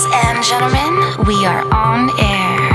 [0.00, 2.70] Ladies and gentlemen, we are on air.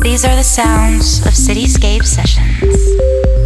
[0.00, 3.43] These are the sounds of Cityscape Sessions.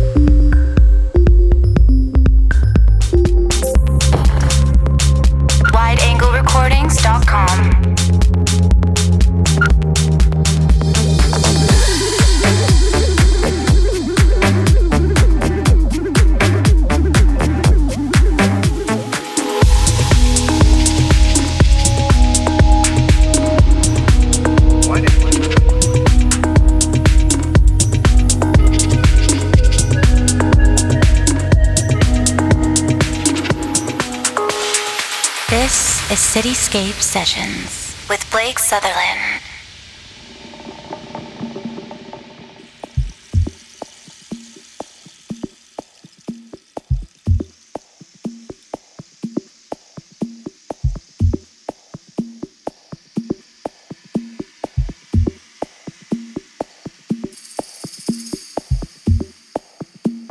[36.38, 39.42] Cityscape Sessions with Blake Sutherland.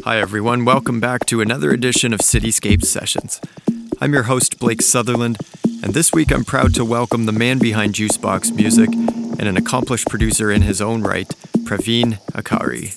[0.06, 0.64] Hi, everyone.
[0.64, 3.42] Welcome back to another edition of Cityscape Sessions.
[4.00, 5.38] I'm your host, Blake Sutherland,
[5.84, 10.08] and this week I'm proud to welcome the man behind Juicebox Music and an accomplished
[10.08, 11.28] producer in his own right,
[11.60, 12.96] Praveen Achary.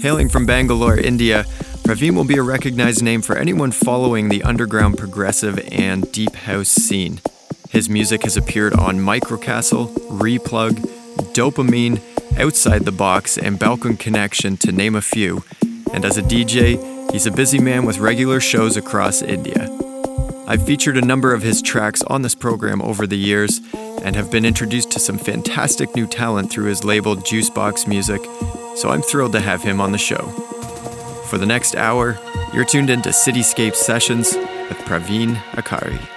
[0.00, 1.44] Hailing from Bangalore, India,
[1.82, 6.68] Praveen will be a recognized name for anyone following the underground progressive and deep house
[6.68, 7.20] scene.
[7.70, 10.74] His music has appeared on Microcastle, Replug,
[11.32, 12.00] Dopamine,
[12.38, 15.42] Outside the Box, and Balkan Connection, to name a few.
[15.92, 19.73] And as a DJ, he's a busy man with regular shows across India.
[20.46, 23.60] I've featured a number of his tracks on this program over the years
[24.02, 28.20] and have been introduced to some fantastic new talent through his label Juicebox Music,
[28.76, 30.26] so I'm thrilled to have him on the show.
[31.28, 32.18] For the next hour,
[32.52, 36.13] you're tuned into Cityscape Sessions with Praveen Achary.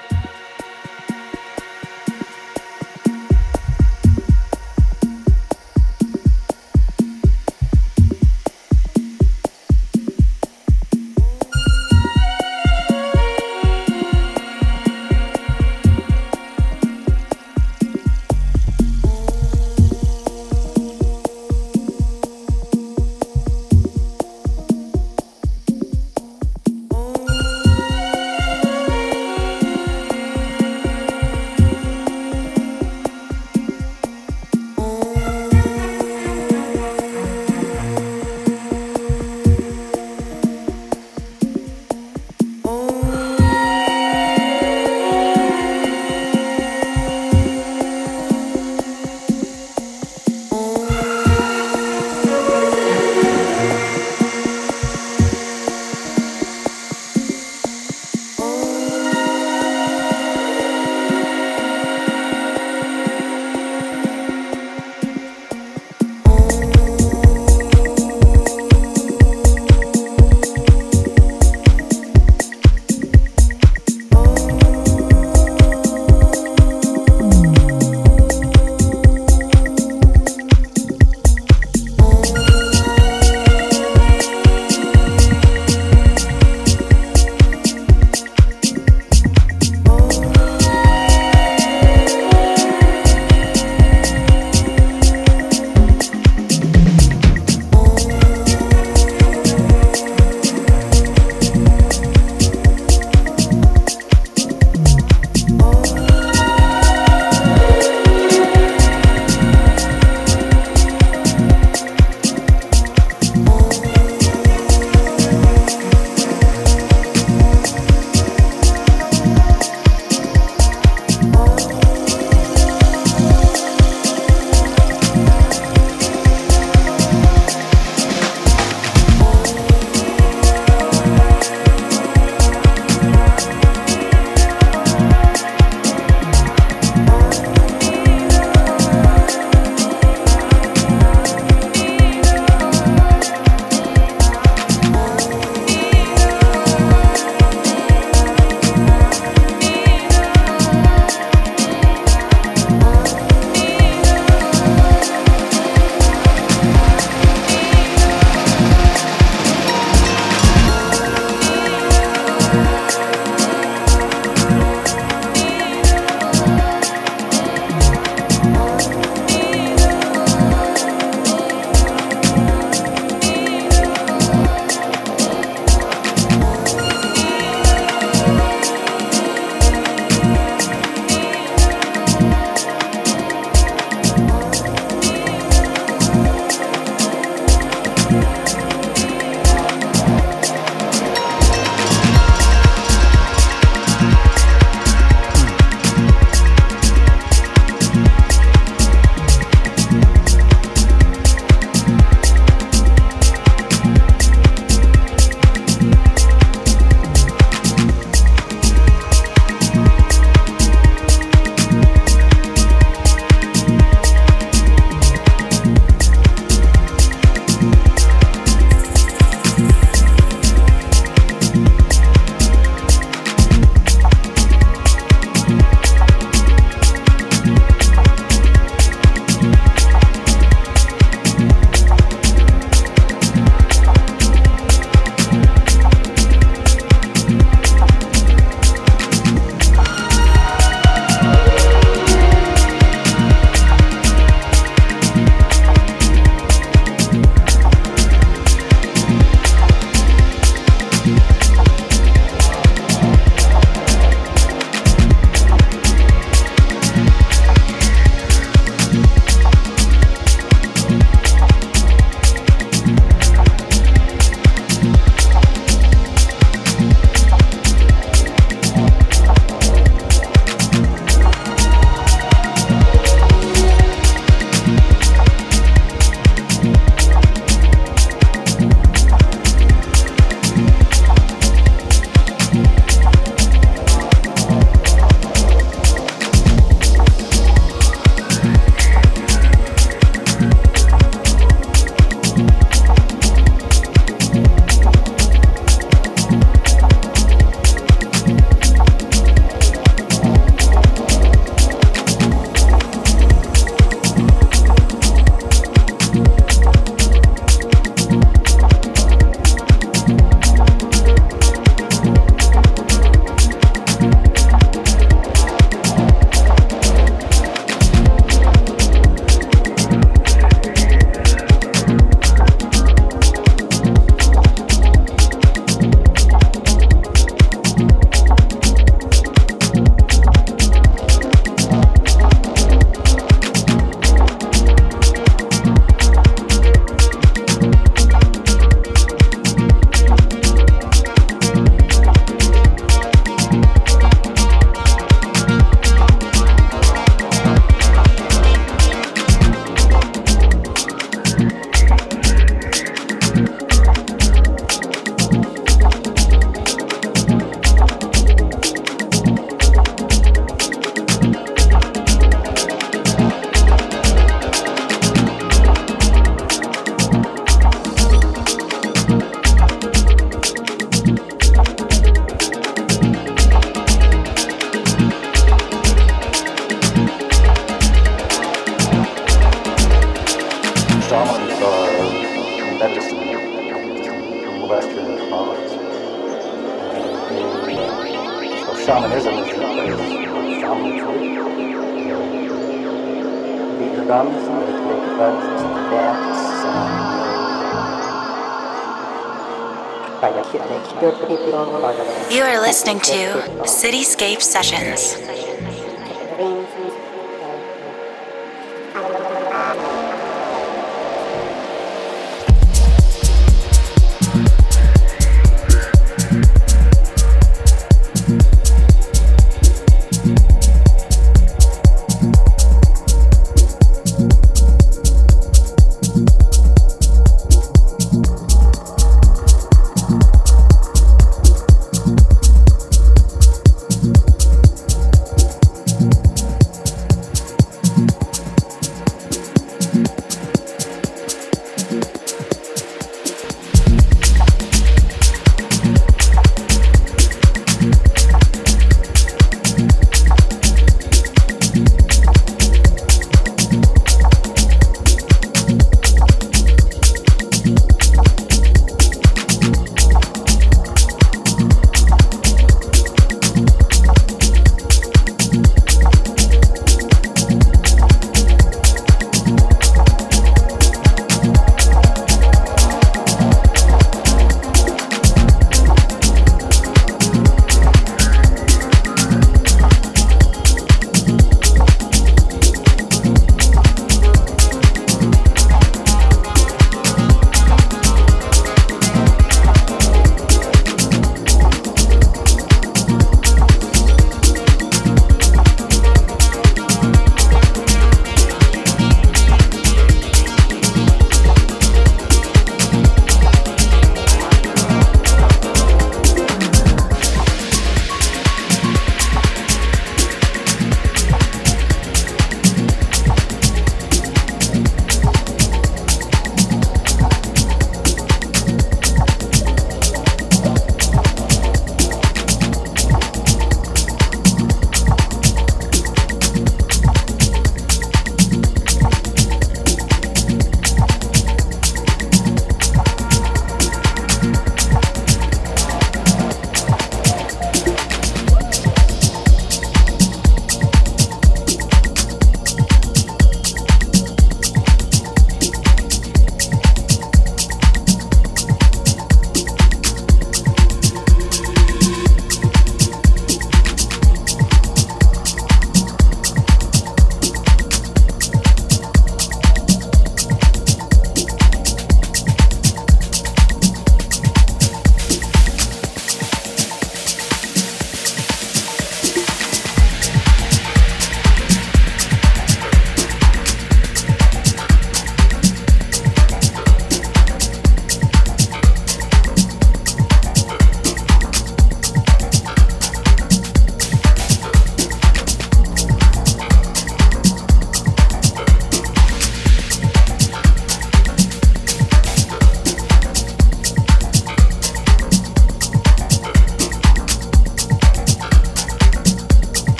[404.58, 404.97] Sessions.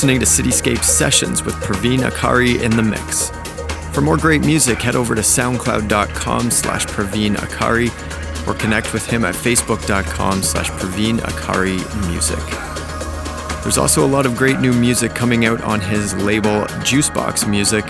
[0.00, 3.28] Listening to Cityscape Sessions with Praveen Achary in the mix.
[3.94, 7.90] For more great music, head over to soundcloud.com slash Praveen Achary
[8.48, 11.76] or connect with him at facebook.com slash Praveen Achary
[12.08, 12.38] Music.
[13.62, 17.86] There's also a lot of great new music coming out on his label Juicebox Music,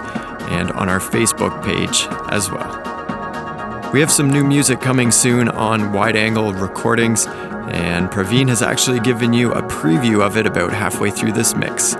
[0.51, 2.79] and on our Facebook page as well.
[3.93, 8.99] We have some new music coming soon on Wide Angle Recordings, and Praveen has actually
[8.99, 11.95] given you a preview of it about halfway through this mix.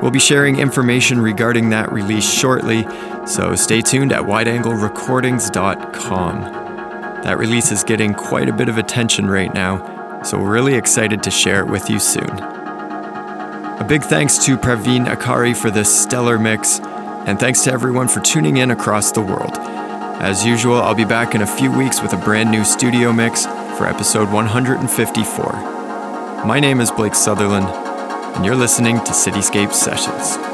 [0.00, 2.86] We'll be sharing information regarding that release shortly,
[3.26, 6.40] so stay tuned at wideanglerecordings.com.
[7.22, 11.22] That release is getting quite a bit of attention right now, so we're really excited
[11.22, 12.63] to share it with you soon.
[13.76, 18.20] A big thanks to Praveen Achary for this stellar mix, and thanks to everyone for
[18.20, 19.58] tuning in across the world.
[20.20, 23.46] As usual, I'll be back in a few weeks with a brand new studio mix
[23.76, 25.52] for episode 154.
[26.46, 30.53] My name is Blake Sutherland, and you're listening to Cityscape Sessions.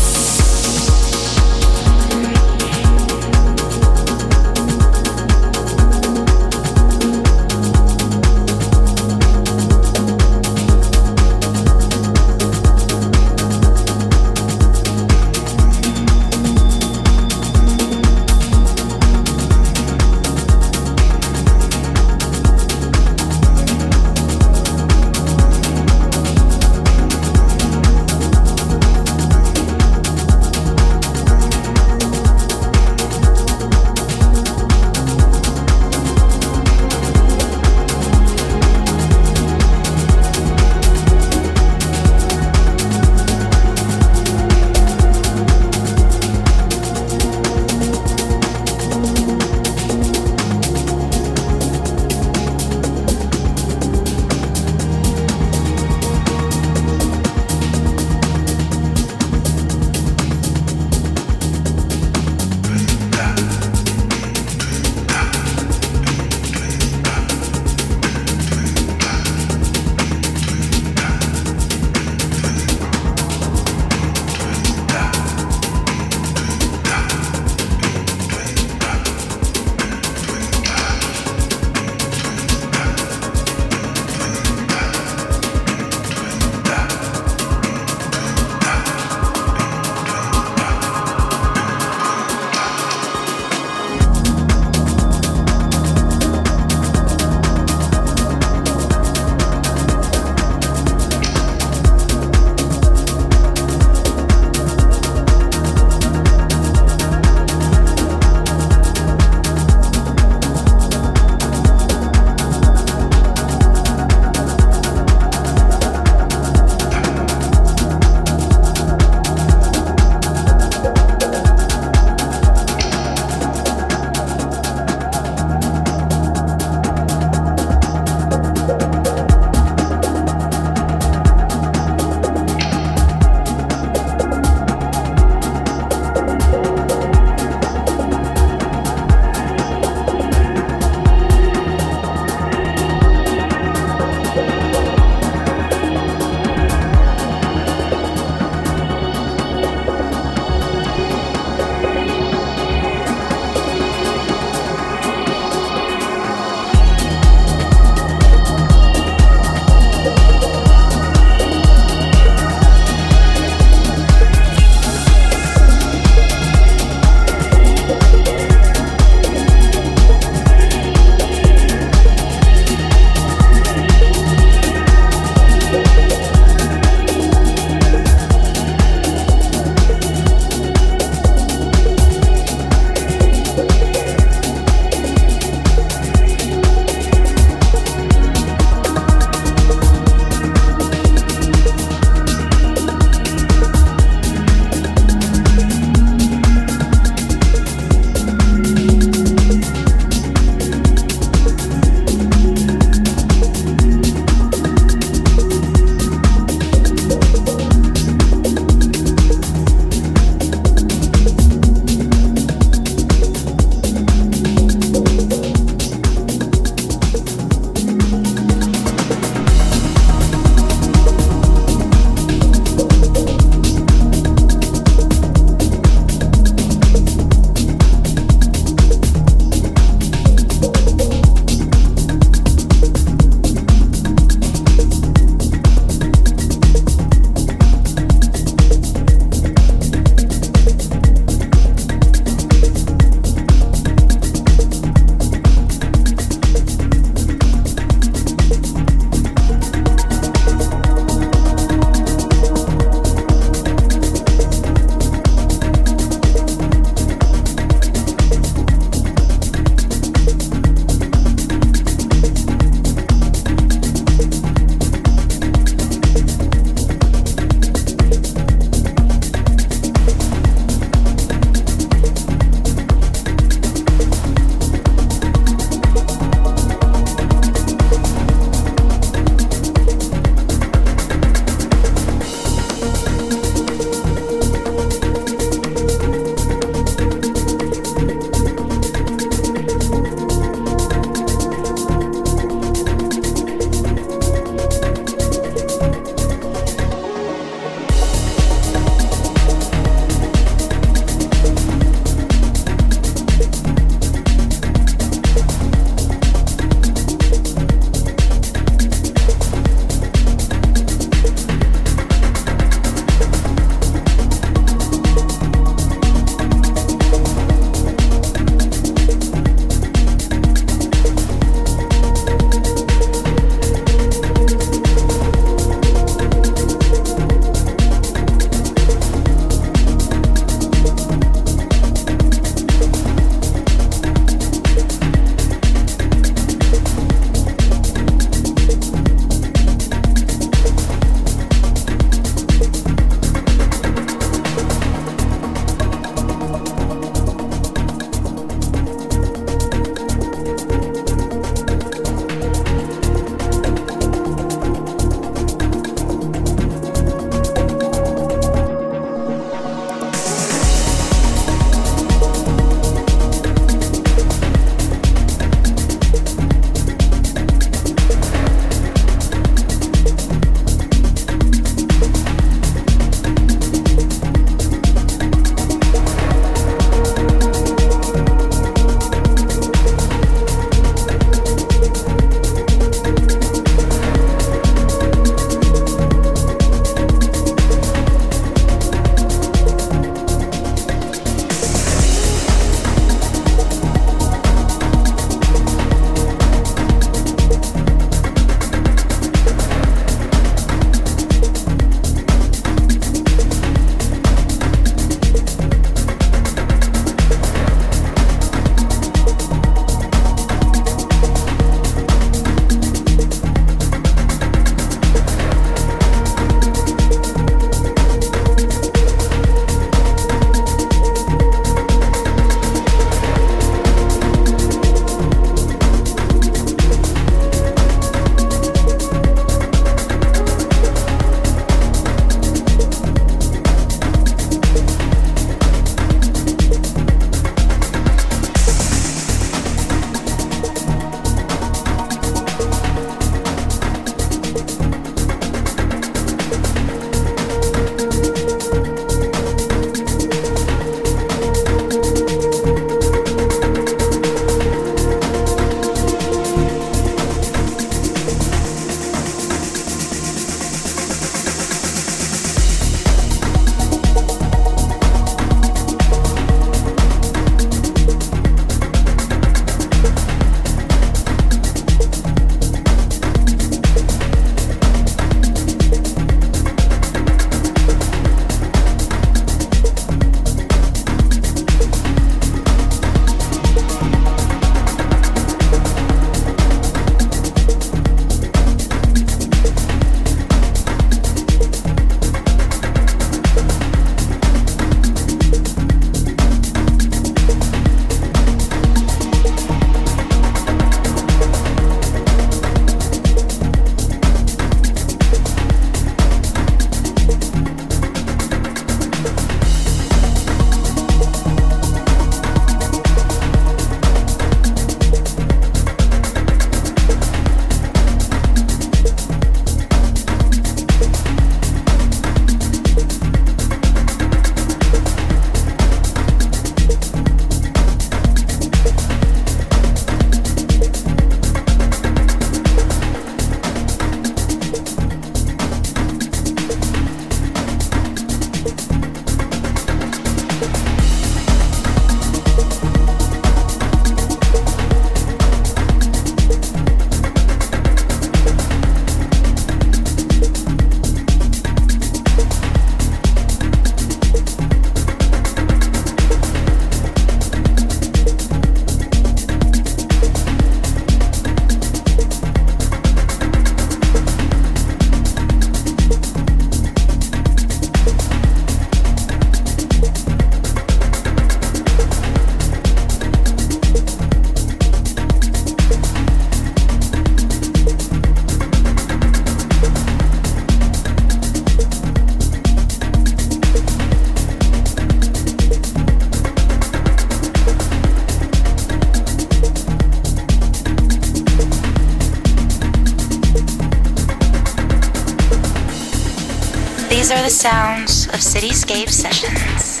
[597.58, 600.00] Sounds of Cityscape Sessions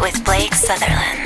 [0.00, 1.21] with Blake Sutherland.